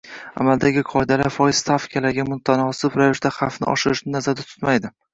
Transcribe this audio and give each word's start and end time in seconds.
Amaldagi 0.43 0.83
qoidalar 0.91 1.33
foiz 1.35 1.59
stavkalariga 1.59 2.27
mutanosib 2.33 3.01
ravishda 3.05 3.35
xavfni 3.39 3.73
oshirishni 3.77 4.19
nazarda 4.19 4.53
tutmaydi 4.53 4.97